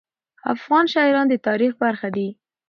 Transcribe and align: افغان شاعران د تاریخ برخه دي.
افغان 0.53 0.85
شاعران 0.93 1.25
د 1.29 1.33
تاریخ 1.47 1.71
برخه 1.83 2.07
دي. 2.15 2.27